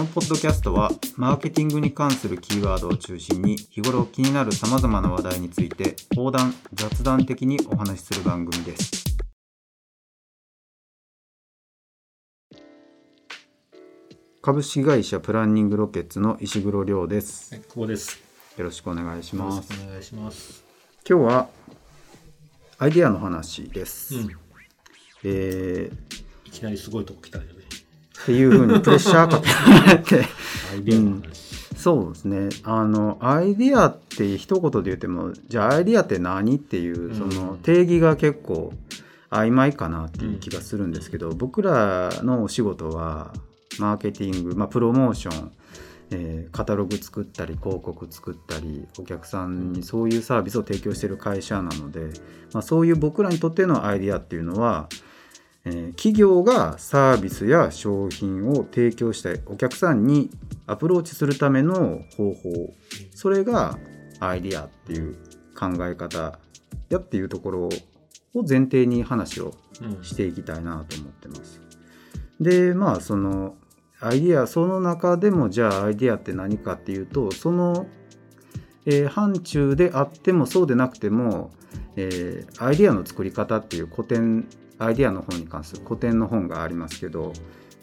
[0.00, 9.04] のポッドキャストはマーケティングに関するキーワードを中心に日頃気になる様々な話題について横断雑談的にお話しする番組です
[14.40, 18.18] 株式会社プランニングロケッツの石黒亮ですはい、久保です。
[18.56, 20.64] よろしくお願いしよろしますくお願いします。
[21.06, 21.48] 今日は
[22.78, 24.30] アイデアの話です、うん。
[25.24, 27.59] えーいきなりすごいとこ来たよね。
[28.22, 29.48] っていうふうにプレッシャーかけ
[29.86, 30.26] られて。
[31.80, 32.48] そうですね。
[32.64, 38.74] あのアイディアって一言で言ってもじゃあアイディアって何っていうそのうん定義が結構
[39.30, 43.32] 曖昧かなっていう気がするんですけど、僕らのお仕事は
[43.78, 45.52] マーケティング、まあ、プロモーション、
[46.10, 52.10] えーカタログ作ったり広告作ったりお客さんにそういうサービスを提供している会社なので、
[52.52, 54.88] まあ、そういう僕らにとってのアイディアっていうのは、
[55.70, 60.30] えー企業がサービスや商品を提供したいお客さんに
[60.66, 62.74] アプローチするための方法
[63.14, 63.78] それが
[64.18, 65.14] アイディアっていう
[65.58, 66.38] 考え方
[66.88, 67.68] やっていうところ
[68.34, 70.04] を前提に話をうん。
[70.04, 71.60] していきたいなと思ってます。
[72.40, 73.54] でまあその
[74.00, 77.86] アイディアその中でもじゃあアイディアって何かっていうとその、
[78.86, 81.50] えー範疇であってもそうでなくても、
[81.96, 84.46] えーアイディアの作り方っていう古典
[84.80, 87.32] アイデアの本に関する古典の本がありますけど、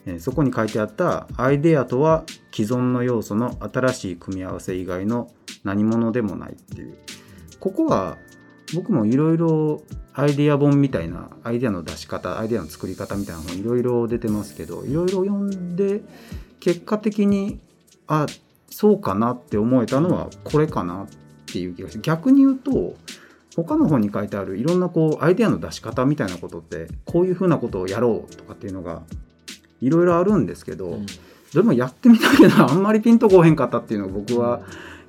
[0.06, 5.32] えそこに書いてあったアイデアとは既存の要素の新しい組み合わせ以外の
[5.64, 6.98] 何者でもないっていう。
[7.60, 8.18] ここは
[8.74, 9.82] 僕もいろいろ
[10.14, 16.02] アイデア本みたいなアイデアの出し方アイデアの作り方みたいな本いろいろ出てますけどいろいろ読んで
[16.60, 17.60] 結果的に
[18.08, 18.26] あ
[18.70, 21.08] そうかなって思えたのはこれかなっ
[21.46, 22.96] ていう気がして逆に言うと
[23.58, 29.02] 他の本に書いてあるいろんなこうアイデアの出し方みたいなことってこういうふうなことをやろうとかっていうのが
[29.82, 31.06] いろいろあるんですけど、うん。
[31.54, 34.62] でもやってみたけどあんまりピンとこへんかったっていうのが僕は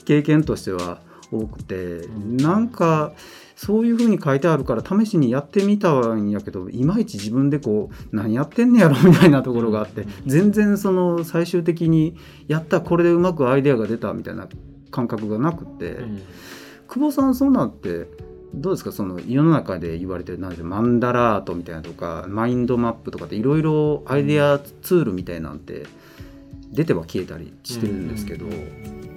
[0.06, 1.00] 経験としては
[1.30, 1.74] 多くて、
[2.06, 2.38] ん。
[2.38, 3.12] なんか
[3.54, 10.08] そういうふうに書いてあるから試しにやってみたんやけどいまいち自分でこう何やってんねやろみたいなところがあって、うん。
[10.26, 14.48] 全然その最終的にやったこれでうまくアイデアが出たみたいな
[14.90, 16.22] 感覚がなくって、うん。
[16.88, 18.06] 久保さんそんなんって
[18.54, 18.92] どうですか？
[18.92, 25.86] その世の中で言われてるなんてマンダラートみたいなとかマインドマップとかっていろいろアイデアツールみたいなんて
[26.72, 28.46] 出ては消えたりしてるんですけど、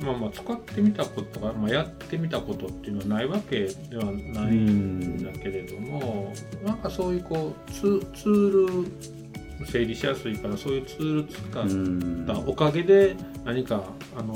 [0.06, 6.34] まあまあ使ってみたことが、まあ、やってみたことっていうのはないわけではないんだけれども、
[6.66, 13.16] なんかそういうこうツツール整理しやすいからそういうツール使ったおかげで
[13.46, 13.84] 何か
[14.18, 14.36] あの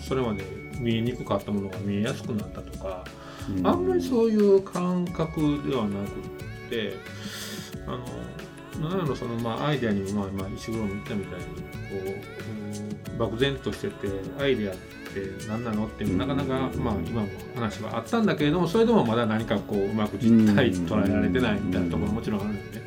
[0.00, 0.44] それまで
[0.80, 3.04] 見えにくかったものが見えやすくなったとか、
[3.64, 6.20] あんまりそういう感覚ではなく
[6.66, 6.94] って
[7.86, 7.90] あ
[8.80, 11.50] のなんやろそのまあアイデアにもまあまあ石黒も言ったみたいにこ
[11.92, 12.66] う、うん
[13.16, 14.08] 漠然としてて
[14.38, 22.82] アイデアって何なのっていうなかなかまあ今も話はあったんだけれどもそれでもまだ何かこううまく実態捉えられてないみたいなところももちろんあるので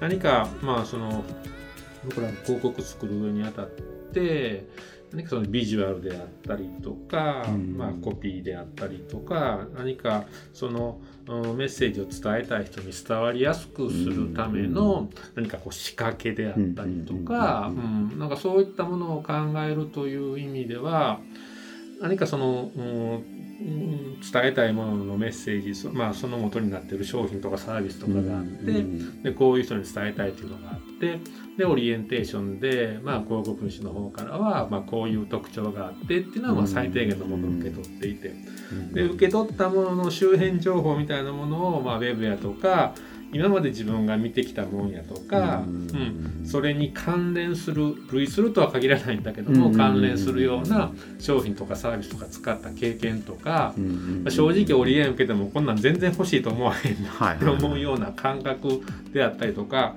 [0.00, 1.24] 何かまあその
[2.04, 3.70] 僕らの広告作る上にあたっ
[4.12, 4.66] て
[5.14, 7.76] 何かそのビジュアルであったりとか、うん。
[7.78, 18.10] まあ、コピーであったりとか何かそのうんメッセージを伝えたい人に伝わりやすくするための何かこう仕掛けであったりとかうん。
[18.10, 18.18] うん。
[18.18, 19.32] なんかそういったものを考
[19.62, 21.20] えるという意味では
[22.00, 28.84] 何かその、うんうん伝えたいもののメッセージそ,、まあ、その元になっている商品とかサービスとかがあって、
[29.22, 31.20] でこういう人に伝えたいっていうのがあって
[31.56, 38.34] でオリエンテーションで、まあ、広告主の方からは、まあ、こういう特徴があってっていうのはまあ最低限のものを受け取っていて。
[38.92, 42.94] で受け取ったものの周辺情報みたいなものを、まあ、ウェブやとか
[43.34, 46.46] 今まで自分が見てきたもんやとか、うん。
[46.46, 49.76] それに関連する類するとは限らないんだけども、うん。
[49.76, 54.22] 関連するような商品とかサービスとか使った経験とか、うん。
[54.24, 59.96] まあ正直オリエン受けてもこんなん全然欲しいと思わへんなはいって思うような感覚であったりとか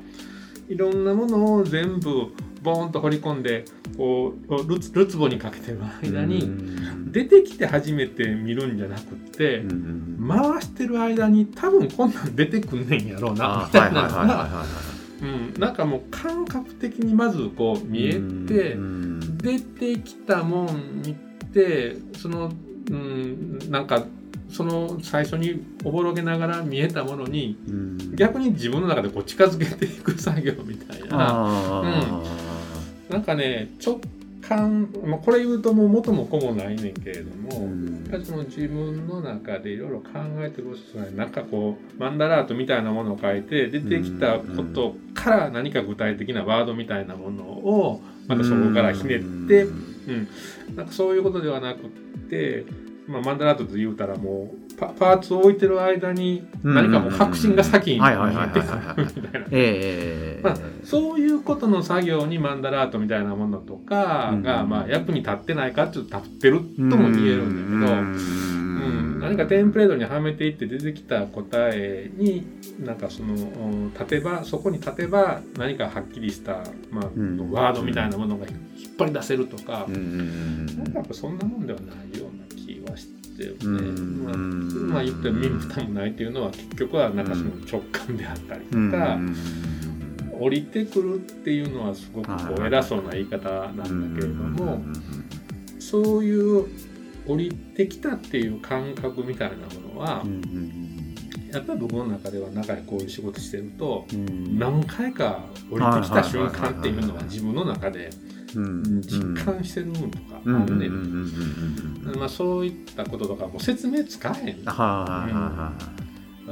[0.68, 2.34] いろんなものを全部
[2.68, 3.64] ボーンと掘り込んで
[3.98, 6.52] こうるつるつぼにかけてる間に
[7.12, 9.64] 出てきて初めて見るんじゃなくって
[10.28, 14.04] 回してる間に多分こんなん出てくんねんやろうなみたいな。
[14.04, 14.66] のが
[15.22, 15.60] うん。
[15.60, 18.12] なんかもう感覚的にまずこう見え
[18.48, 18.78] て
[19.42, 21.16] 出てきたもん見
[21.54, 22.52] てその
[22.90, 24.06] うんなんか
[24.50, 27.58] その最初におぼろげながら見えたものに
[28.16, 31.84] 逆に自分の中でこう近づけていく作業みたいな
[33.10, 34.02] なんかね直
[34.48, 40.10] 感、まあ、これ言うともう元も子もないねんけれども、やっぱりその自分の中でいろいろ考
[40.40, 49.72] えてることないなんかこうマンダラートみたいなものを書いて出てきたことから何か具体的なワードみたいなものをまたそこからひねって、う
[50.12, 50.28] ん、
[50.76, 51.90] なんかそういうことではなくっ
[52.30, 52.66] て、
[53.08, 59.48] まあ、マンダラートと言うたらもうパパーツを置いてる間に何かもう革新が先にてくるみたいな。
[59.52, 64.70] ええまあ、そういうことの作業にマンダラートみたいなものとかが、うん。
[64.70, 72.46] まあ、役に立ってないかっていうと立ってるとも言えるんだけど、うん、何かテンプレートにはめていって出てきた答えに
[72.80, 77.52] なんかそのうん立てばそこに立てば何かはっきりした、まあうん。
[77.52, 78.58] ワードみたいなものが引っ
[79.00, 83.58] 張り出せるとか、なんかやっぱそんなもんではないような気はしてるね。
[83.62, 89.18] うんまあまあ言ったら身も蓋もないっていうのは結局はなんかその直感であったりとうんか、
[90.40, 94.82] 降りてくるっていうのはすごくこう偉そうな言い方なんだけれども、
[95.80, 96.68] そういう
[97.28, 100.24] 降りてきたっていう感覚みたいなものは、
[101.52, 104.06] やっぱり僕の中では中でこういう仕事してると、
[104.58, 108.10] 何回か降りてきた瞬間っていうのは自分の中で
[108.56, 110.90] 実感してるものとかあるね。
[112.18, 114.64] まあそういったこととかも説明使えへん。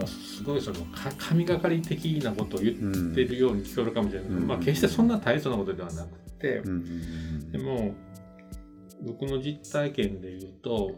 [0.05, 0.77] すごいその
[1.17, 2.75] 神がかり的なことを言っ
[3.15, 5.07] てるように聞こえるかもしれないけど、まあ決してそん。
[5.07, 6.09] な大層なことではなく
[6.39, 6.61] て、
[7.51, 7.95] でも
[9.01, 10.91] 僕の実体験で言うと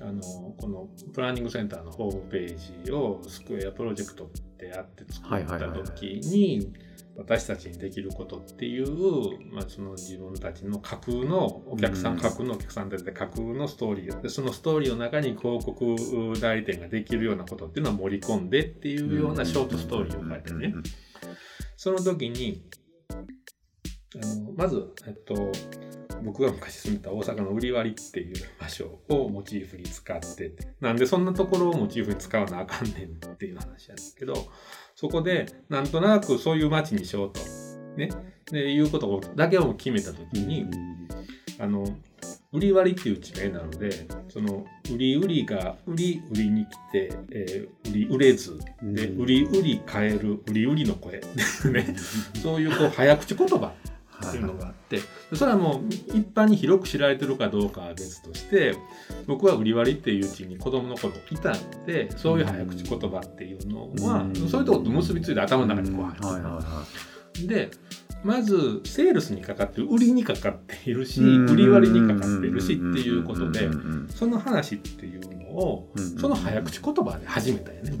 [0.00, 0.20] あの
[0.58, 4.28] このプランニングセンターのホームページをスクエアプロジェクトっ
[4.58, 6.72] てやって作った時に
[7.18, 15.96] 私たちにできることっていう、まあ、その自分たちの架空のお客さん、架空のお客さんで架空のストーリーでそのストーリーの中に広告
[16.40, 20.72] 代理店ができるようなことっていうのは盛り込んでっていうようなショートストーリーを書いてね、
[21.76, 22.62] その時に
[23.12, 25.50] あのまず、えっと、
[26.22, 34.34] 僕が昔住んでた大阪の売り割りっていう場所をモチーフに使っててなんでそんなところをモチーフに使わなあかんねんっていう話やんですけど
[34.94, 37.40] そこでなんとなくそういう街にしようと。
[37.96, 38.10] ね。
[38.50, 40.66] でいうことだけを決めた時に、
[41.60, 41.84] あの
[42.52, 51.94] 売り割りっていう地名なのでその売り売りが売り売りに来て、えー、売り売れずで売り売り買える売り売りの声ね。
[52.42, 53.72] そういうこう早口言葉
[54.26, 55.00] っていうのがあって
[55.34, 58.74] それはもう一般に広く知られてるかどうかは別として
[59.26, 66.52] 僕は売り割りっていううちに子供の頃いたのでそういう早口言葉っていうのはそういうとこと結びついて頭の中にこう入っ
[67.32, 67.70] てで
[68.24, 73.68] まずセールスにかかってる売りにかかっているし売り割りにかかっているしっていうことで
[74.08, 77.92] その話っていうのをその早口言葉で始めたよね。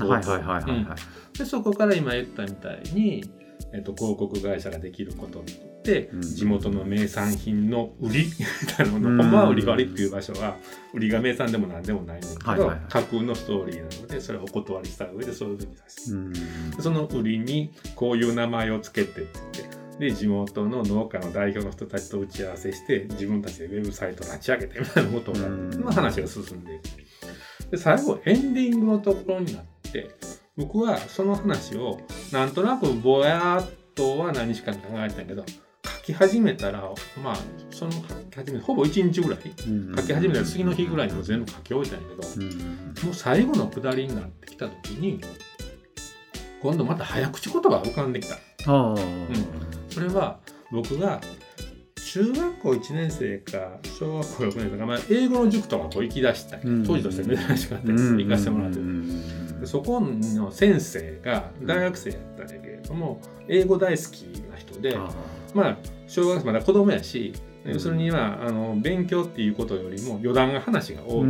[1.38, 3.30] でそこから今言ったみたいに
[3.72, 5.42] えっと、広告会社ができることっ
[5.82, 8.26] て、うん、地元の名産品の売り
[8.62, 10.56] みたいなもの、うん、ほんまは売り割りっていう場所は
[10.94, 16.32] 売りが名産でも何でもないんだけど、はいはい、架空のストーリーなのでそれをお断りした上でそういうふうにさせて、うん、
[16.80, 27.70] その売りにこういう名前をつけてってで地元の農家の代表の人たちと打ち合わせして自分たちでウェブサイトを立ち上げてみたいなことの話が進んでいく。
[27.70, 30.10] で最後エンディングのところになって
[30.58, 32.00] 僕はその話を
[32.32, 36.82] なんとなくぼやっとは何しか考えたけど書き始めたら
[37.22, 37.36] まあ
[37.70, 45.20] その書き始めほぼ1日ぐらい書き始めたら次の日ぐらいにも全部書き終えたんやけど、もう最後の下りになってきた時に
[46.60, 48.36] 今度また早口言葉が浮かんできた。
[48.72, 48.96] うん、
[49.88, 50.40] それは
[50.72, 51.20] 僕が
[52.12, 56.56] 中学校1年生か小学校6年生か、まあ、英語の塾とかこう行き出した。
[56.56, 58.78] い、当時として珍しかったです、行かせてもらって
[59.60, 64.96] でそこの先生が大学生やったんだけれども英語大好きな人で
[65.54, 67.32] まあ小学生まだ子供やし
[67.64, 71.28] 要するにはあの勉強っていうことよりも余談が話が多い。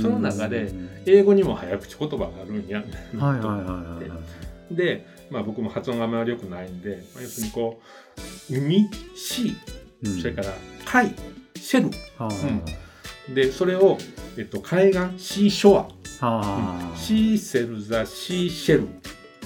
[0.00, 0.72] その中で
[1.04, 2.82] 英語にも早口言葉があるんや。
[2.82, 4.10] と思って
[4.70, 7.80] で、まあ、僕も発音があまり良くないんで、まあ、要するにこ
[8.18, 8.20] う
[8.56, 9.54] 「海」「し」
[10.20, 10.48] それから
[10.84, 11.14] 「海」
[11.56, 11.92] 「シェル」うん、
[13.34, 13.98] でそれを、
[14.36, 15.86] えっと、海岸シーショ
[16.20, 18.88] ア、うん、シーセル・ザ・シーシェル。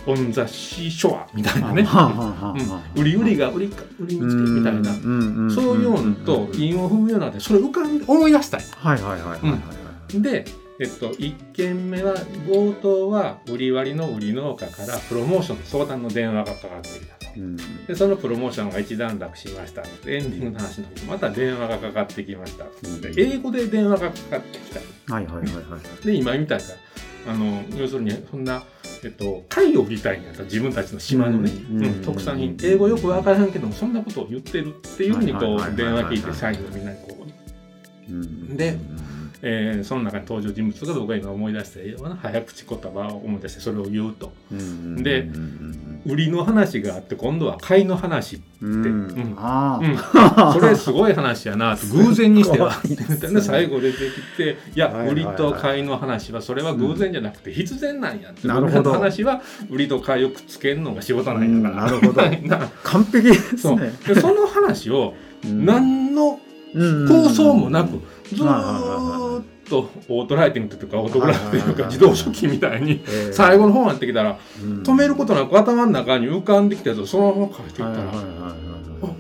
[0.07, 1.29] オン・ザ・シーショア。
[1.35, 4.95] みたいなね、うん、売り売りが売りか売りに来てみたいな。
[5.51, 8.63] そういうのと韻を踏むようなそれ浮かんで思い出したい。
[8.77, 10.47] はいはいはいうん、で
[10.81, 17.20] えっと、1件目は冒頭は売り割りの売り農家からプロモーションの相談の電話がかかってきた
[17.87, 19.83] でそのプロモーションが一段落しました。
[19.83, 22.67] エンディングの話の時また電話がかかってきました、
[23.17, 25.51] 英語で電話がかかってきた、はいはいはいは
[26.03, 26.65] い、で今みたいな
[27.33, 28.63] あの要するにそんな、
[29.05, 31.85] えっと、貝を売りたいんやった自分たちの島のね、うん。
[31.85, 32.57] うん、特産品。
[32.63, 37.27] 英語よく分からへんけどもそんなことを言ってるっていうふうにこう電話聞いて社員のみんなにこ
[38.51, 38.79] う、で
[39.43, 44.33] えーその中に登場人物が僕が今思い出したような早口言葉を思い出してそれを言うと。
[44.51, 45.03] うん。
[45.03, 45.29] で
[46.07, 48.85] 売りの話があって今度は買いの話うん。
[48.85, 49.35] うん。
[49.37, 49.97] あうん、
[50.53, 52.59] それすごい話やなと偶然にして。
[52.59, 52.73] は
[53.41, 58.77] 最後出てきていや、売りと買いの話はそれは偶然じゃなくて必然なんやって、なるほど。
[58.83, 62.23] 僕らの話は売りと買いをくっつけるのが仕事あ、なんやから、なるほど。
[62.85, 63.77] 完璧ですそう。
[63.77, 65.15] ねでその話を
[65.45, 65.65] うん。
[65.65, 66.39] 何の
[66.75, 67.09] うん。
[67.09, 69.43] 構想もなくずっと
[69.79, 74.83] オートライティングというかオートグラフというか自動書記みたいにえー最後の方になってきたらうん。
[74.83, 77.95] 止めることなく頭の中に浮かんできたやつをそのまま書いていったら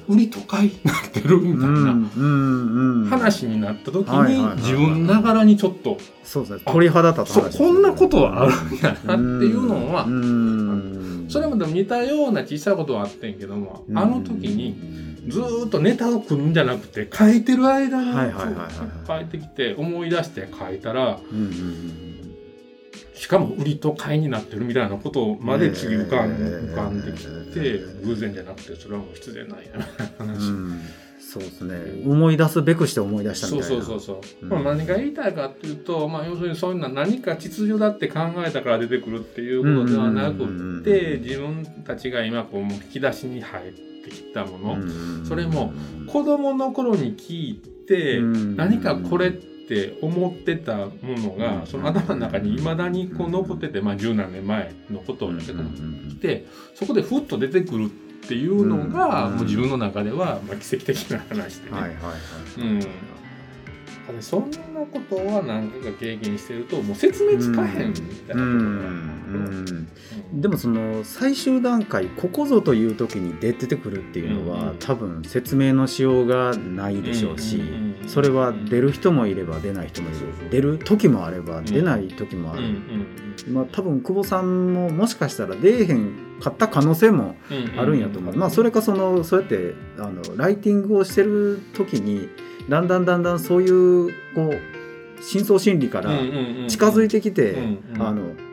[0.08, 1.66] 売りと買いになってるみたいな。
[1.66, 11.26] うんうんうん話になった時に自分ながらにちょっとそうですね鳥肌立つこんなことはあるんやなっていうのはうん。
[11.28, 13.98] それもでも似たような小さいことはあってんけどもうん。
[13.98, 14.76] あの時に
[15.28, 19.24] ずーっとネタを組むんじゃなくて書いてる間にはいはいはいはい書い。
[19.26, 22.09] てきて思い出して書いたらうんうん
[23.20, 27.22] しかも売りと買いになってるみたいなことまで次浮かんえー浮かんでき
[27.52, 30.30] て偶然じゃなくてそれはもう必然ないなうん。
[30.30, 30.50] う話。
[30.50, 30.80] ん
[31.20, 31.76] そうですね。
[32.06, 33.84] 思い出すべくして思い出したみそうたいな。
[33.84, 34.46] そうそうそう、う。
[34.46, 34.48] ん。
[34.64, 43.72] まあ、何が言いたいかっていうと、まあ、要するにそういうのは何か秩序だって考えたから出てくるっていうことではなくって自分たちが今こうもう引き出しに入っ
[44.02, 45.26] てきたもの、うん。
[45.26, 45.74] それも
[46.06, 47.54] 子供の頃に聞い
[47.86, 48.56] て、うん。
[48.56, 49.50] 何かこれって
[50.02, 51.66] 思ってたものが、うん。
[51.66, 55.70] その頭の中にいまだにこう残ってて、まあ、十何年前のことだけども、
[56.20, 57.88] でそこでふっと出てくるっ
[58.28, 61.80] ていうのが、うんもう自分の中では、まあ、奇跡的な話でね。
[61.80, 62.12] はいはいは
[62.58, 62.60] い。
[62.60, 62.80] うん
[64.10, 64.56] ただそんな
[64.92, 68.42] ことは何回か経験してるともう説明つかへんみたいな
[70.32, 82.68] でもその最終段階ここぞという時に出てくるっていうのは、うん多分説明のしようがないでしょうし、うんそれは出る人もいれば出ない人もいる、出る時もあれば出ない時もある、うん
[83.46, 87.80] うんまあ多分久保さんももしかしたら出えへんかった可能性もうん。
[87.80, 92.28] あるんやと思う、まあそれかそのそうやってあのライティングをしてる時に
[92.70, 96.10] だんだんだんだんそういうこう深層心理から
[96.68, 97.56] 近づいてきて、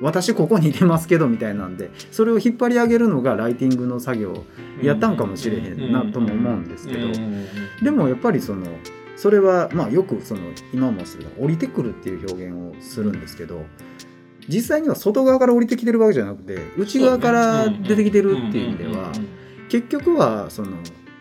[0.02, 4.44] 私ここにいてますけどみたいなんでそれを引っ張り上げるのがライティングの作業
[4.82, 7.08] やったんかもしれへんなとも思うんですけど、
[7.84, 8.66] でもやっぱりその
[9.16, 10.42] それはまあよくその
[10.74, 11.04] 今も
[11.40, 13.66] 降りてくるっていう表現をするんですけど
[14.50, 19.12] 実際には外側から降りてきてるわけじゃなくて内側から出てきてるっていう意味では
[19.70, 20.78] 結局はその、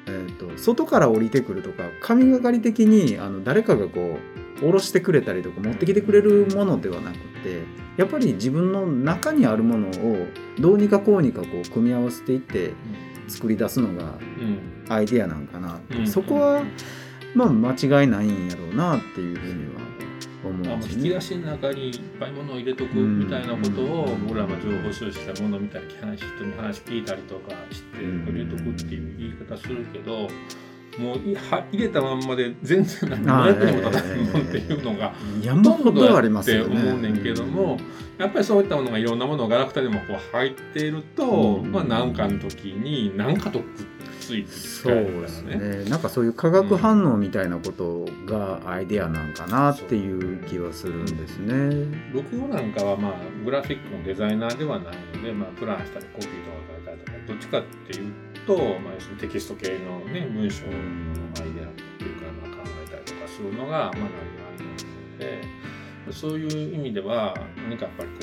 [0.07, 4.19] えー、と外から降りてくるとか神がかり的にあの誰かがこ
[4.57, 7.63] う下ろしてくれたりとか持ってきてくれるものではなくて
[7.97, 10.27] やっぱり自分の中にあるものを
[10.59, 12.73] どうにかこうにかこう組み合わせていって
[13.29, 14.15] 作り出すのが
[14.89, 16.07] アイデアなんかなうん。
[16.07, 16.63] そこは
[17.35, 19.81] まあ間違いないんやろうなっていうふうには
[20.49, 30.29] 思あうんです引き出しの中にいっぱいものを入れとくみたいなことを僕らも情報収集したものを見たり話人に話聞いたりとかして入れとくっていう言い方するけど
[30.99, 31.37] もう入
[31.73, 36.75] れたまんまで全然何の役にも立たないもんっていうのが山ほどありますよね。
[36.75, 37.79] って思うねんけども、
[38.19, 41.71] やっぱりそういったものがいろんなものがガラクタでもこう入っていると、うん。
[41.71, 43.67] まあ何かの時に何かとくっ
[44.27, 45.57] ついて使そうですね。
[45.57, 45.85] ね。
[45.85, 52.11] なんかそういう化学反応みたいなことがアイデアなんかなっていう気はするんですね。
[52.13, 53.15] 僕なんかはまあ
[53.45, 58.13] グラフィックのデザイナーではないので、まあ、プランしたりコピーとか書いたりとかどっちかっていう
[58.47, 67.35] と、まあ、テキスト系の、ね、文章のアイデアっていうか、まあ、考えたりとかするのが、まあ、何がアイデアなのでそういう意味では
[67.69, 68.17] 何かやっぱりこ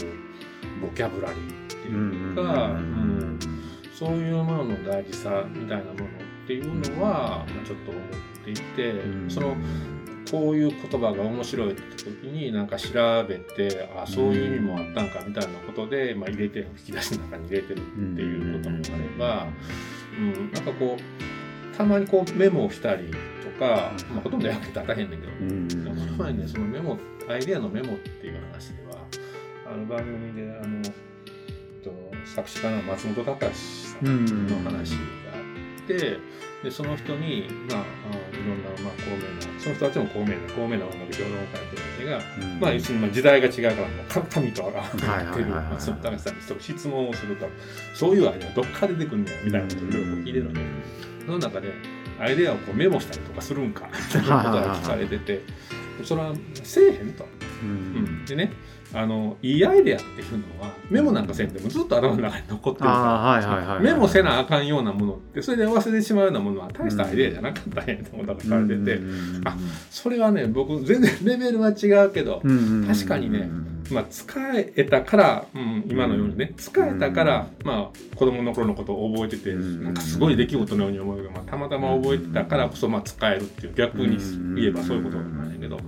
[0.80, 2.42] うボキャブラリーっていうか、
[2.72, 2.93] うん
[4.06, 8.04] そういうものの大事さみたいなものっていうのは、まあ、ちょっと思っ
[8.44, 8.94] ていて、
[9.30, 9.56] その
[10.30, 12.90] こういう言葉が面白いって時になんか調
[13.24, 19.48] べてあそういう意味もあったんかみたいなことで、まあ、入れて引き出しの中に入れてるっていうこともあれば、
[20.18, 26.98] うん、なんかこうたまにこうメモをしたりとか、まあ、ほとんど役に立たへんねんけど、うんこの前ねそのメモ
[27.30, 28.98] アイデアのメモっていう話では
[29.72, 31.92] あの番組であのえっと
[32.26, 34.98] 作詞家の松本隆の話が
[35.36, 36.34] あって。
[36.64, 37.84] でその人に、まあ、あ
[38.34, 42.22] いろんな、まあ、高名なその人たちも高名な高名な音楽評論家の人たちが、
[42.62, 47.50] まあ、要するにまあ時代が違うからもうか神と上がってる松本隆さんに質問をすると。
[47.94, 50.62] そういうアイデアどっから出てくるんだよみたいなことをいろいろ聞いてるので、
[51.26, 51.74] その中で
[52.18, 55.42] アイデアをこうメモしたりとかするんかみたいなことが聞かれてて。
[56.04, 56.34] それは
[56.64, 57.24] せえへんと。
[57.24, 57.28] う
[57.66, 58.52] うんん、でね
[58.94, 69.58] あのいいアイデアっていうのはメモなんかせんでもずっと頭の中に残ってるから、メモせなあかんようなものってそれで忘れてしまうようなものは大したアイデアじゃなかったんやと思ったから書いてて、うんあ
[69.90, 73.50] それはね僕全然レベルは違うけど、うん確かにね
[73.92, 84.18] まあ、使えたから、うん、今のようにね使えたから、まあ、子供の頃のことを覚えてて、うんなんかすごい出来事のように思うけど、まあ、たまたま覚えてたからこそ、まあ、使えるっていう逆に
[84.56, 85.86] 言えばそういうことなんだけど、まあ、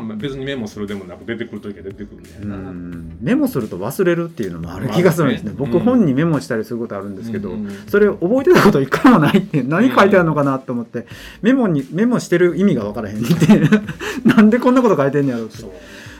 [0.00, 2.56] まあ別にメモするでもなく出てくる時は出てくるみたいな。
[2.56, 3.18] うん。
[3.20, 5.50] メモすると忘れるっていうのもある気がするんですね。
[5.50, 7.70] まあね僕本にメモしたりすることあるんですけど、うん。
[7.88, 11.06] それ覚えてたこと一回もないって何書いてあるのかなと思って、
[11.42, 13.60] メモにメモしてる意味が分からへんって
[14.24, 15.62] なんでこんなこと書いてんやろって。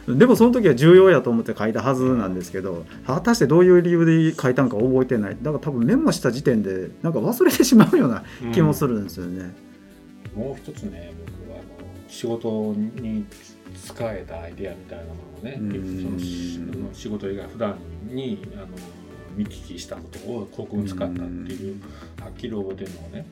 [0.06, 5.36] でもその時は重要やと思って書いたはずなんですけど果たしてどういう理由で書いたのか覚えてない。
[5.40, 9.54] だから多分メモした時点でなんか忘れてしまうような気もするんですよね。
[10.34, 11.12] もう一つね
[11.46, 13.24] 僕はあの仕事に
[13.84, 16.20] 使えたアイデアみたいなものをね、うん。
[16.72, 17.76] その仕事以外普段
[18.08, 18.66] にあの
[19.36, 21.82] 見聞きしたことを国語に使ったっていう
[22.20, 23.26] はっきり覚えてるのはね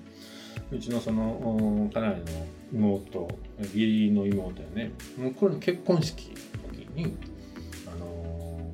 [0.72, 3.28] うちのそのお家内の妹
[3.58, 7.16] 義理の妹やねもうこれの結婚式の時に
[7.86, 8.70] あの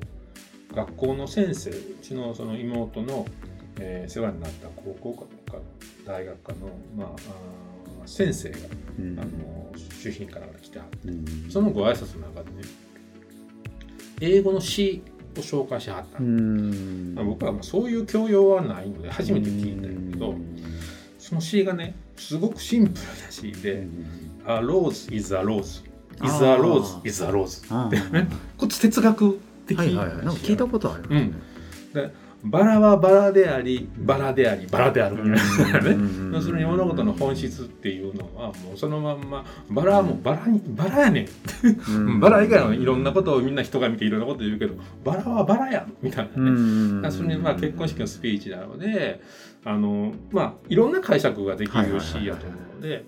[0.73, 3.25] 学校の先生うちのその妹の、
[3.79, 5.59] えー世話になった高校かか
[6.05, 7.09] 大学かの、まあ、
[8.07, 8.57] 先生が
[8.99, 9.19] うん。
[9.19, 9.29] あの
[9.99, 11.25] 主賓から来てはってうん。
[11.49, 12.63] そのご挨拶の中でね
[14.21, 15.03] 英語の詩
[15.35, 16.19] を紹介しはった。
[16.19, 17.15] うの、ん。
[17.15, 20.35] まあ僕はまあそういう教養はないので初めて聞いたんやけど、
[21.19, 23.87] その詩がねすごくシンプルな詩で
[24.47, 25.83] 「A rose is a rose.
[26.23, 32.13] Is a rose is a rose」あってねこっち哲学的はいはい聞いたことありますね。
[32.49, 35.89] バラはバラでありバラでありバラであるみたいなね。
[35.91, 36.31] うん。
[36.33, 41.27] 要するに物事の本質っていうのはもうそのまんまバラはもうバラにバラやねん。
[41.91, 42.19] うん。
[42.19, 47.11] バラ以外のいろんなことをみんな人が見ていろんなこと言うけどバラはバラやんみたいなね、うん。
[47.11, 49.21] それにまあ結婚式のスピーチなので
[49.63, 53.05] あのまあいろんな解釈ができるしやと思うので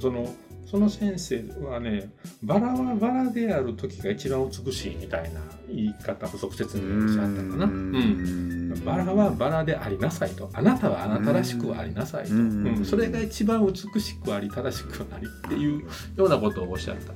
[0.00, 0.34] その
[0.66, 2.10] その先生はね
[2.42, 7.64] バラはバラである時が一番美しいみたいな言い方不足説明をしちゃったかな。
[7.64, 8.84] うん。
[8.84, 10.48] バラはバラでありなさいと。
[10.52, 12.66] あなたはあなたらしくありなさいと、うん。
[12.66, 12.84] うん。
[12.84, 15.80] それが一番美しくあり正しくありっていう
[16.16, 17.12] ようなことをおっしゃった。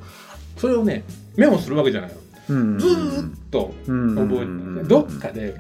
[0.56, 1.04] それをね
[1.36, 2.16] メモするわけじゃないの。
[2.48, 2.78] うん。
[2.78, 5.54] ずーっと覚えて、どっかで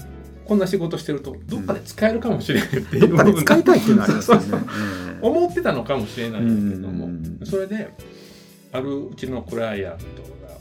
[0.44, 4.42] こんな仕事してるとどっかで使えるかもしれないっていうどっかで使いたいっていうのはありますよね。
[4.50, 4.68] そうそう
[5.22, 7.88] 思ってたのかもしれないんだけども、うんそれで
[8.72, 10.04] あるうちのクライアント
[10.46, 10.58] が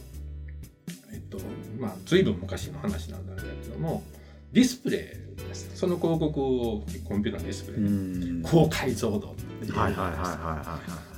[1.11, 1.37] えっと
[1.79, 4.03] まあ随分昔の話なんだけども
[4.53, 5.71] ディスプレイです。
[5.73, 7.81] その広告をコンピューターのディスプレイ。
[7.81, 8.41] うでん。
[8.43, 9.73] 高解像度っていう。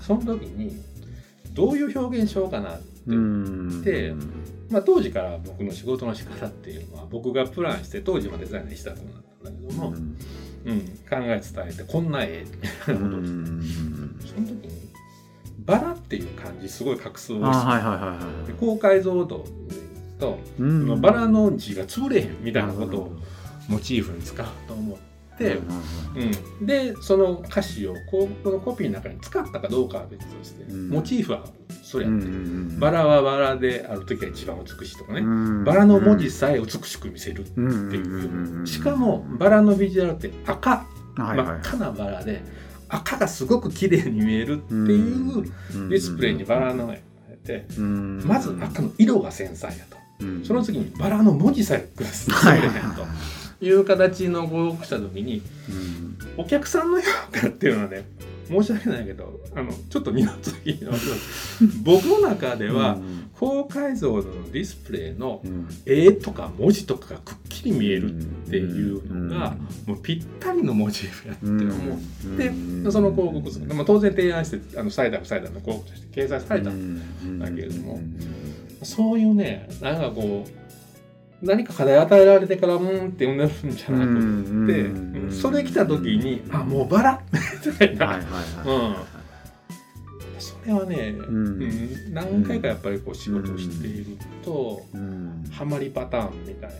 [0.01, 0.81] その時に
[1.53, 3.81] どういう表現しようかなって、いうん。
[3.83, 4.13] で
[4.69, 9.91] まあ、当時から僕の仕事の仕方っていうのは僕がプランして当時はデザイナー石田君だったんだけども、う
[10.73, 10.81] ん。
[11.09, 14.95] 考え伝えてこんな絵みたいなことをしてその時に
[15.59, 17.53] バラっていう漢字すごい画数をあ
[18.45, 19.45] して、高解像度
[20.19, 21.01] と、うん。
[21.01, 23.11] バラの字が潰れへんみたいなことを
[23.67, 30.89] モチーフに使うと思って、うん、でその歌詞をここのコピーの中に使ったかどうかは別として、うん。
[30.89, 31.43] モチーフは
[31.83, 37.61] それやって、うんバラはバラである時が一番美しいとかね、うんバラの文字さえ美しく見せるってう。
[37.61, 40.85] んいう、しかもバラのビジュアルって赤。
[41.15, 42.43] 真っ赤なバラで
[42.89, 45.43] 赤がすごく綺麗に見えるっていう
[45.89, 47.01] ディスプレイにバラの絵が
[47.45, 49.97] てうんまず赤の色が繊細やと。
[50.19, 50.45] うん。
[50.45, 53.05] その次にバラの文字さえ作れへんと
[53.67, 56.17] いう形のご報告した時にうん。
[56.37, 58.05] お客さんの評価っていうのはね
[58.47, 60.91] 申し訳ないけどあのちょっと二の次の
[61.83, 62.97] 僕の中では
[63.33, 65.67] 高解像度のディスプレイのうん。
[65.85, 72.49] 絵とか文字とかがくっきり見えるっていうのがもうぴったりのモチーフやって思って
[72.83, 78.01] でその広告する、まあ、当然提案してあのサイダーサイダーの広告として掲載されたんだけれども。
[78.83, 80.64] そういうねなんかこう
[81.45, 84.13] 何か課題与えられてからうんって読んでるんじゃなく
[84.67, 87.21] て、うんそれ来た時にあもうバラ？
[87.65, 88.19] みたいな、
[90.39, 95.43] それはね、んうん何回かやっぱりこう仕事をしていると、うん。
[95.51, 96.75] ハマりパターンみたいな、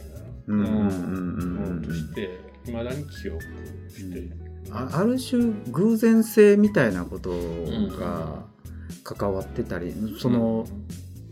[0.48, 2.44] うんうんうんうんものとして。
[2.68, 3.44] いまだに記憶
[3.88, 4.28] して、
[4.72, 7.30] あある種偶然性みたいなこと
[8.00, 8.44] が
[9.04, 10.66] 関わってたり、その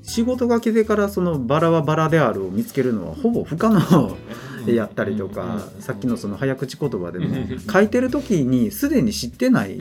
[0.03, 4.15] 仕事が来てからそのバラはバラであるを見つけるのはほぼ不可能。
[4.65, 9.77] でやったりとか、さっきのその早口言葉でもうん書いてる時にすでに知ってない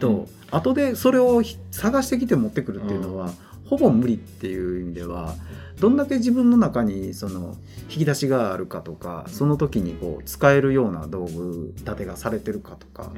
[0.00, 3.32] と、後でそれをひ探してきて持ってくるっていうのは、
[3.68, 5.34] ほほぼ無理っていう意味では
[5.80, 7.56] どんだけ自分の中にその
[7.88, 13.10] 引き出しがあるかとかその時にこう使えるような道具立てがされてるかとか。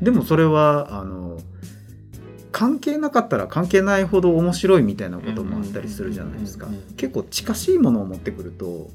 [0.00, 1.38] でもそれはあの
[2.52, 6.68] 関係なかったら関係ないほど面白いみたいなこともあったりするじゃないですか。
[6.96, 8.90] 結構近しいものを持ってくると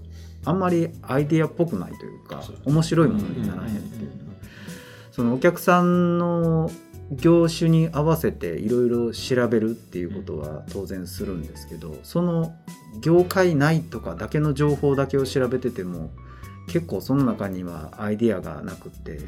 [0.45, 4.11] あんまりアイデアっぽくないというか面白いものにならへんっていう
[5.11, 6.71] そのお客さんの
[7.11, 12.55] 業種に合わせていろいろ調べるっていうことは当然するんですけどその
[13.01, 16.09] 業界内とかだけの情報だけを調べてても
[16.67, 19.19] 結構その中にはアイディアがなくって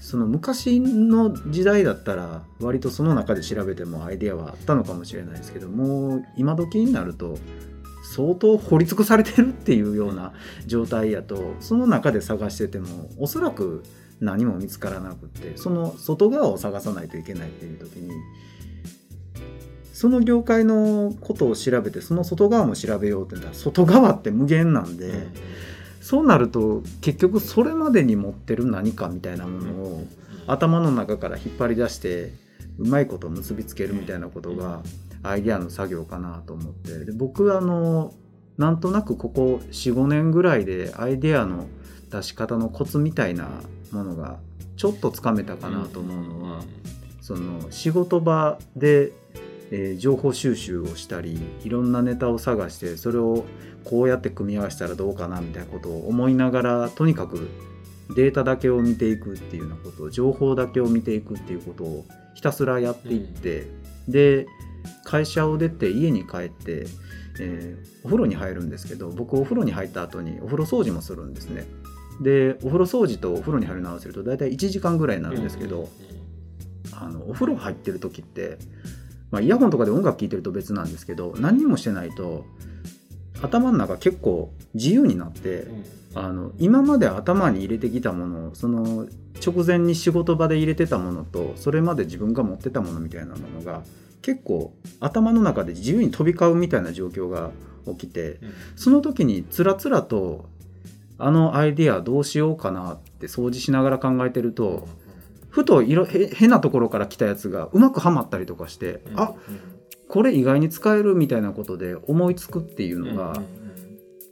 [0.00, 7.38] その昔の時代だったら割とその中で調べてもアイデアはあったのかもしれないですけどもう今時になると
[8.14, 10.32] 相当掘り尽くされてるっていうような
[10.66, 13.84] 状態やとその中で探しててもおそらく
[14.20, 18.10] 何も見つからなくってその外側を探さないといけないっていう時に
[19.92, 25.32] その業界のことを調べてその外側も調べようって言ったら外側って無限なんで、うん、
[26.10, 30.04] そうなると結局それまでに持ってる何かみたいなものを
[30.48, 32.32] 頭の中から引っ張り出して
[32.78, 34.82] うまいこと結びつけるみたいなことが
[35.22, 37.04] アイデアの作業かなと思って。
[37.04, 38.12] で僕あの
[38.58, 41.68] なんとなくここ45年ぐらいでアイデアの
[42.10, 43.48] 出し方のコツみたいな
[43.92, 44.40] ものが
[44.76, 46.64] ちょっとつかめたかなと思うのは、
[47.20, 49.12] その仕事場で、
[49.70, 53.44] えー、情報収集をしたりいろんなネタを探してそれを
[53.84, 57.48] こうやって組み合わせたらどうかなみたいなことを思いながらとにかく
[58.14, 63.68] データだけを見ていくっていうようなこと情報だけを見ていくっていうことをひたすらやっていって、
[64.06, 64.46] うん、で
[65.04, 66.86] 会社を出て家に帰って、
[67.40, 71.66] えー、お風呂に入るんですけど僕お風呂に入った後にお風呂掃除もするんですね。
[72.20, 75.88] でお風呂掃除とお風呂に入るの合わせると大体1時間ぐらいになるんですけど、
[76.92, 78.58] あのお風呂入ってる時って、
[79.30, 82.44] まあ、イヤホンとかで音楽聴いてると別なんですけど何もしてないと
[83.42, 85.66] 頭の中結構自由になって、
[86.14, 89.06] あの今まで頭に入れてきたものをその
[89.44, 93.82] 直前に仕事場で入れてたものとそれまで自分が持ってたものみたいなものが
[94.22, 97.50] 結構頭の中で自由に飛び交うみたいな状況が
[97.86, 98.38] 起きて、
[98.76, 100.46] その時につらつらと
[101.18, 104.88] あのアイディアどうしようかなって掃除しながら考えてると
[105.50, 109.34] ふといろ変なところから来たやつがうまくはまったりとかして、うん、あ
[110.10, 113.46] これ意外に使えるみたいなことで思いつくっていうのが、うん、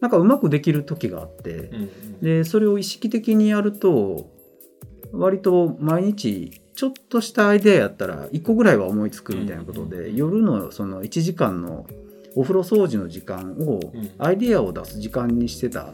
[0.01, 1.71] なんかうまくできる時があって、
[2.21, 4.29] でそれを意識的にやると
[5.13, 11.87] 割と毎日ちょっとしたアイデアやったら1個ぐらいは思いつくみたいなことで、夜のその1時間の
[12.35, 13.81] お風呂掃除の時間を
[14.19, 15.93] アイデアを出す時間にしてた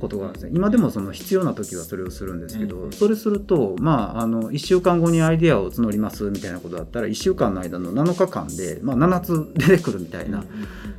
[0.00, 0.52] ことがあるんですね。
[0.54, 10.44] 今でもその必要な時はそれをするんですけどそれするとまああの1週間後にアイデアを募りますみたいなことだったら1週間の間の7日間で、まあ、7つ出てくるみたいな。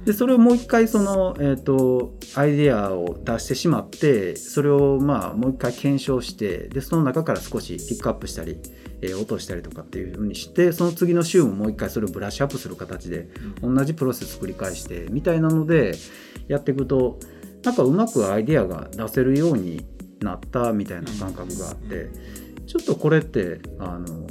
[0.05, 8.57] でそれをもう一回その、えーと、アイデアを出してしまってそれをまあもう一回検証してでその中から少しピックアップしたり
[9.03, 13.27] えー、落としたりとかっていうふうにしてその次の週ももう一回それをブラッシュアップする形で
[13.61, 15.95] 同じプロセス繰り返してみたいなので
[16.47, 17.19] やっていくと
[17.63, 19.85] なんかうまくアイデアが出せるように
[20.21, 22.09] なったみたいな感覚があって
[22.65, 24.27] ちょっとこれってあの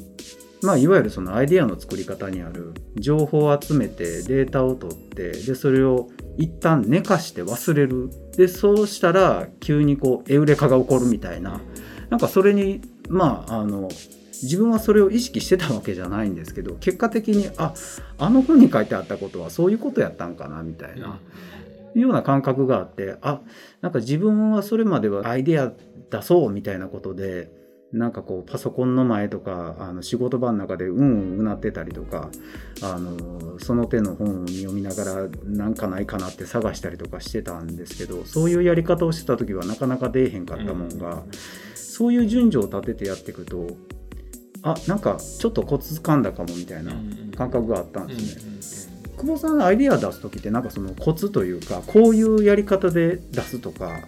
[0.62, 6.08] まあ、いわゆるそのアイデアの作り方にある情報を集めてデータを取ってでそれを
[6.38, 8.10] 一旦寝かして忘れる。
[8.36, 11.60] でそうしたら急にこうエウレカが起こるみたいな。
[12.10, 13.88] なんかそれにまああの
[14.42, 17.74] 自分はそれを意識してたわけじゃないんですけど結果的にあ
[18.18, 21.18] あの本に書いてあったことはそういうことやったんかなみたいな、
[21.94, 23.40] いうような感覚があってあ
[23.80, 25.72] なんか自分はそれまではアイデア
[26.10, 27.50] 出そうみたいなことで
[27.92, 31.02] なんかこうパソコンの前とかあの仕事場の中でうんう
[31.36, 32.30] んうなってたりとか
[32.82, 41.22] あのその手の本を読みながらなんかないかなって探したりとかしてたんですけどそういうやり方をしてた時はなかなか出えへんかったもんが、
[41.74, 43.76] そういう順序を立ててやっていくと
[44.64, 46.92] あなんかちょっとコツ掴んだかもみたいな
[47.36, 48.92] 感覚があったんですね。
[49.18, 54.00] 久保さんアイディア出す時ってなんかそのコツというかこういうやり方で出すとか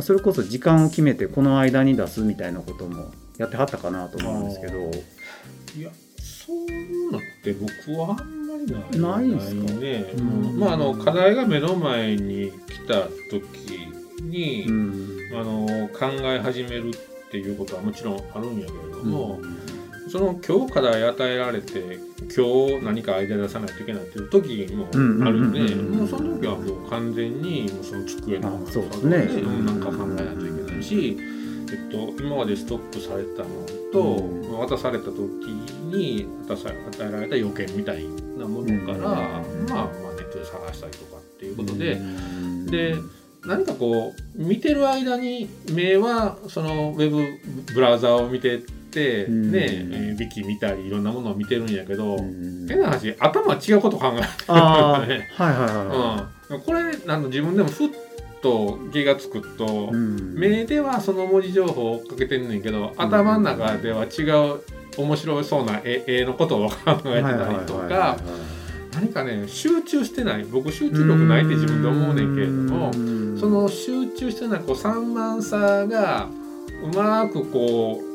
[0.00, 4.90] それこそ時間を決めてこの間に出すみたいなこともやってはったかなと思うんですけど。
[5.78, 9.28] いやそういうのって僕はあんまりない。
[9.28, 9.72] ないですか？
[9.74, 13.46] ね、うん、まああの課題が目の前に来た時
[14.22, 19.71] に、うん、あの考え始めるっていうことはもちろんあるんやけれども、うん
[20.12, 21.98] その今日課題与えられて
[22.36, 33.48] 今日何かアイデア出さないといけないっていう時もあるんでもうその時はもう完全にもうその机のそうですねなんか考えないといけないし、えっと、今までストックされたの
[33.90, 38.04] と、渡された時に渡さ与えられた予見みたい
[38.36, 41.98] なものから、まあ、まあネットで探したりとかっていうことで、
[42.66, 42.96] で
[43.46, 47.24] 何かこう見てる間に目はそのウェブ
[47.72, 48.60] ブラウザを見て
[49.00, 54.26] ね、えビキ見たりいろんなものを見てるんやけど、変な話頭は違うこと考えてるね。
[54.48, 57.88] はいはいはうん、これあの自分でもふっ
[58.42, 64.60] と気が付くと、目ではその文字情報を追っかけてんねんけど、頭の中では違う
[64.96, 66.76] 面白そうな絵絵のことを考
[67.06, 68.16] えてたりとか。
[68.94, 70.44] 何かね集中してない。
[70.44, 72.92] 僕集中力ないって自分で思うねんけれども
[73.38, 76.28] その集中してないこう散漫さが
[76.82, 78.11] うまくこう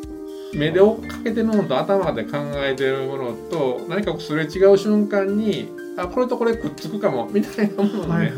[0.53, 8.31] 目で追っかけてるものと頭で考えてるものと何かすれ違う瞬間にあこれとこれくっつくかもみたいなものね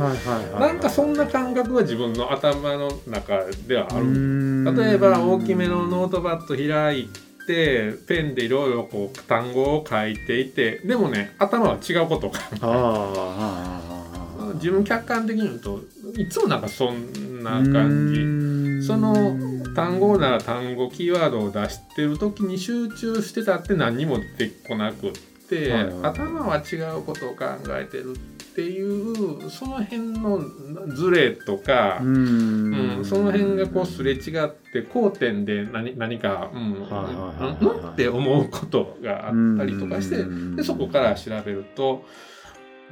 [0.60, 4.76] なんかそんな感覚が自分の頭の中ではある。
[4.76, 15.80] 例えば大きめのノートパッド開いててペンでいろいろこう単語を書いていてでもね頭は違うことを考え自分客観的に言うと
[16.16, 18.86] いつもなんかそんな感じ。
[18.86, 19.36] その
[19.76, 25.12] 単語なら単語キーワードを出してる時に集中してたって何にも出てこなくっ
[25.50, 30.42] て、頭は違うことを考えてるっていうその辺の
[30.88, 40.24] ズレとか、うん、うん、その辺がこうすれ違って交点で何何か、うんうんって思うことがあったりとかして
[40.56, 42.06] でそこから調べると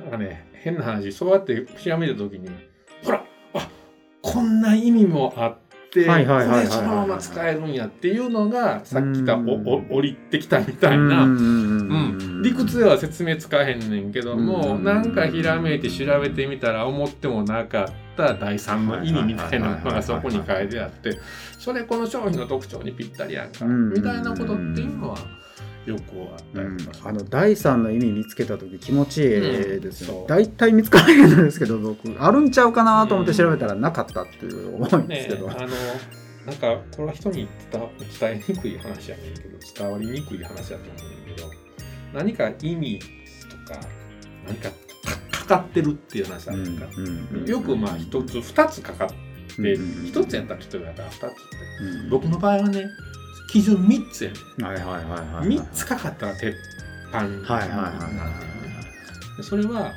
[0.01, 2.49] なんかね変な話そうやって調べた時に
[3.03, 3.69] ほらあ
[4.21, 5.66] こんな意味もあって。
[5.91, 21.19] これそのまま使えるんやっていうのがさっき言ったお降りてきたみたいな、うん、理屈では説明つかへんねんけどもなんかひらめいて調べてみたら思ってもなかった第三の意味みたいなのがそこに書いてあって
[21.57, 23.65] それこの商品の特徴にぴったりやんか。
[23.65, 25.17] みたいなことっていうのは。
[25.87, 26.01] よく
[26.33, 35.67] あったりとか、あの第三の意味見つけた時気持ちいいですよ、大体見つからないんですけど僕あるんちゃうかなと思って調べたらなかったっていう思うんですけど、ね、あの
[36.45, 41.49] なんかこれは人に伝伝えにくい話やねんけど伝わりにくい話だと思うんだけど
[42.13, 42.99] 何か意味
[43.65, 43.79] とか
[44.45, 44.69] 何か
[45.31, 49.15] かかってるっていう話あるか、うんうん、よくまあ一つ二つかかって
[50.05, 51.33] 一、つやったらちょっとやったら二つって、
[52.09, 52.85] 僕の場合はね
[53.47, 54.65] 基準3つやねん。
[54.65, 55.03] はいはいはい
[55.35, 56.55] はい、3つかかったら鉄
[57.09, 57.67] 板になって
[59.37, 59.93] るそれは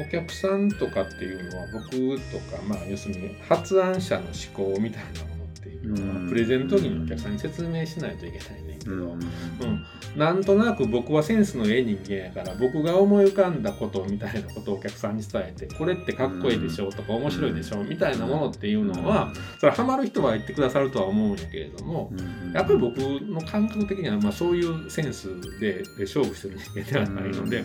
[0.00, 1.90] お客さんとかっていうのは僕
[2.30, 9.84] とかまあ要するに発案者の思考みたいなものっていうのはプレゼント時にお客さんに説明しないといけないねんけど、うん、
[10.16, 22.12] なんとなく僕はセンスのええ人間やから僕が思い浮かんだことみたいなことをお客さんに伝えてこれってかっこいいでしょとか面白いでしょみたいなものっていうのはそれハマる人は言ってくださるとは思うんやけれども
[22.54, 25.28] やっぱり僕の感覚的にはまあそういうセンス
[25.60, 27.64] で勝負してる人間ではないので。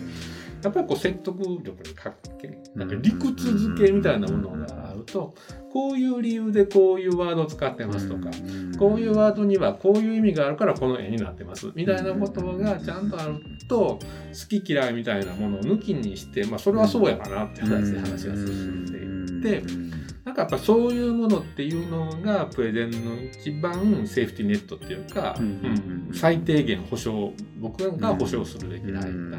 [0.62, 5.34] やっぱりこう説得力に欠けなんか理屈付けみたいなものがあると
[5.72, 8.30] こういう理由でこういうワードを使ってますとか
[8.78, 19.98] こういうワードにはこういう意味があるからこの絵になってますみたいなことがちゃんとあると好き嫌いみたいなものを抜きにしてまあそれはそうやかなって話で話が進んでいって。
[20.24, 29.38] なんかやっぱそういうものっていうのがプレゼンの一番セーフティーネットっていうか、うん、最低限保証僕が保証するべきラインだ。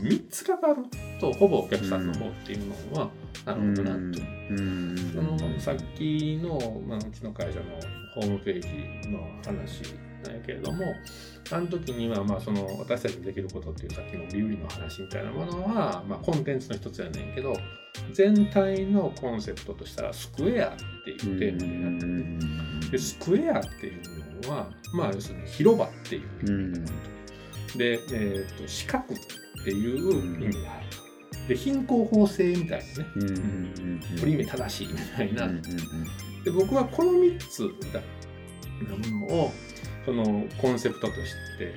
[0.00, 0.76] 3つかかる
[1.20, 3.10] とほぼお客さんの方っていうのは、
[3.46, 4.18] なるほどなと。
[5.12, 7.66] そのさっきの、まあ、うちの会社の
[8.14, 10.94] ホームページの話なんやけれども
[11.52, 17.54] あの時にはまあその私たちにできることっていうさっきのビューリの話みたいなものは、まあ、コンテンツの一つやねんけど
[18.12, 22.26] 全体のコンセプトとしたらスクエアっていうテーマにな
[22.78, 26.80] っててでスクエアっていうのはまあ要するに広場っていう意味。
[26.80, 27.06] がある
[27.78, 31.05] で、えーと、四角っていう意味がある
[31.48, 35.48] で貧困法制みたいなね、うん、取り目正しいみたいな、
[36.44, 38.00] で僕はこの3つだ。
[38.84, 39.52] なものを
[40.06, 41.74] そのコンセプトとして、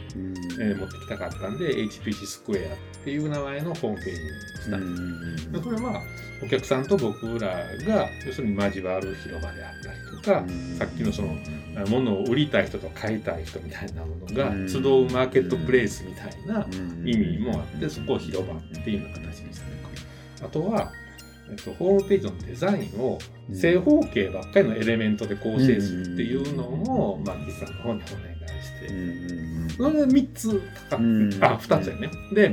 [0.61, 4.77] えー、持ってきたかったんで HPC スクエアっていう名前のホームページにした。
[4.77, 5.35] ん。
[5.35, 5.63] です。
[5.63, 6.01] これは
[6.43, 7.47] お客さんと僕ら
[7.87, 10.45] が要するに交わる広場であったりとか、
[10.77, 11.35] さっきのその
[11.87, 16.65] 物を売りたい人と買いたい人みたいなものが集うマーケットプレイスみたいな
[17.03, 19.69] 意味もあってそこを広場っていうような形にした。
[20.45, 20.91] あとは
[21.49, 23.17] えっと、ホームページのデザインを
[23.53, 30.59] 正方形ばっかりのエレメントで構成するっていうのを、まあ、岸さんの方にお願いして、それで3つ
[30.89, 32.12] かかって、あ2つやね。
[32.33, 32.51] で、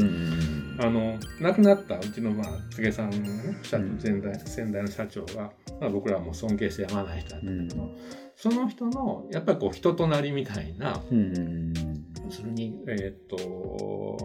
[0.79, 7.91] あの亡くなったうちのまあ柘さんのね社先代先代の社長が、まあ、僕らはもう尊敬してやまない人だったけど、
[8.37, 11.03] その人のやっぱりこう人となりみたいな、
[12.31, 14.17] それにえっ、と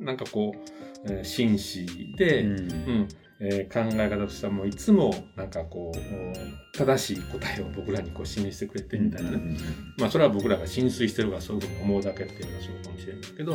[0.00, 3.08] なんかこう、えー、紳士で、うん
[3.44, 9.56] えー、考え方としてはもういつもなんかこう正しい答えを僕らにこう示してくれてみたいなね、うんうん、
[9.98, 13.52] まあそれは僕らが浸水してるからそういうふうに思うだけっていうのはそうかもしれないけど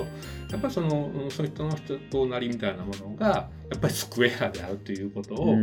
[0.51, 5.57] やっぱりそのそういう人の人となりみたいなものがやっぱりスクエアであるということを、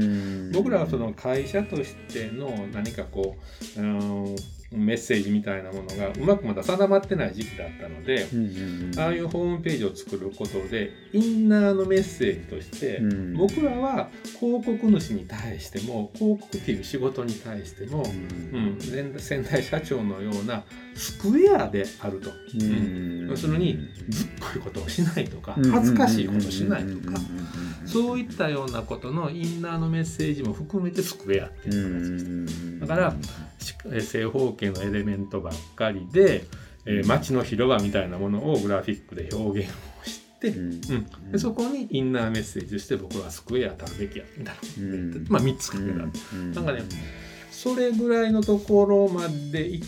[0.52, 3.36] 僕らはその会社としての何かこ
[3.78, 4.36] う、うん
[4.74, 8.26] メッセージみたいなものがうまくまだ定まってない時期だったので、
[8.98, 13.00] ああいうホームページを作ることでインナーのメッセージとして、
[13.36, 14.08] 僕らは
[14.38, 18.04] 広告主に対しても広告っていう仕事に対しても、
[18.52, 18.78] うん。
[19.18, 20.64] 先代社長のような
[20.96, 22.30] スクエアであると、
[23.28, 23.78] 要するに
[24.08, 27.18] ずっこいことをしないとか恥ずかしいことをしないとか。
[27.86, 32.80] そういったようなことのインナーのメッセージも含めてスクエアっていう形です。
[32.80, 33.14] だから
[34.00, 36.44] 正方形のエレメントばっかりで、
[36.86, 45.90] えー、街の広場みたいなものをグラフィックで表現をして、うん、でそこにインナーメッセージとして僕はスクエア食べべきやみたいな、うん、まあ3つかけた、
[46.36, 46.82] うん、なんかね
[47.50, 49.86] それぐらいのところまでいく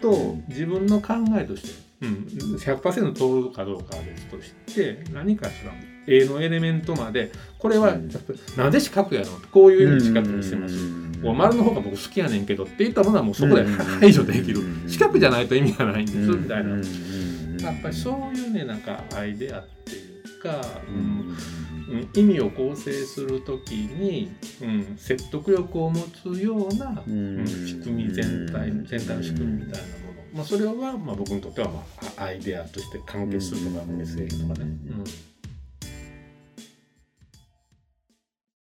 [0.00, 1.68] と自分の考えとして、
[2.02, 2.10] うん、
[2.58, 5.72] 100%通るかどうかは別として何かしら
[6.06, 8.10] A のエレメントまでこれは、うん、
[8.56, 9.26] なんで四角やの？
[9.50, 16.76] こういうように四角にしてます、う丸の方が僕好きやねんけどって言ったものはもうそこで排除できる、四角じゃないと意味がないんです、みたいな、や
[17.72, 21.36] っぱりそういうねなんかアイデアっていうか、うん
[22.14, 31.84] 意味を構成する時に、うん、説得力を持つような、うん、仕組み全体全体の仕組みみたいなもの、まあ、それは、まあ、僕にとっては、ま
[32.18, 34.64] あ、アイデアとして完結するとかメッセージとかね。
[34.64, 35.04] うん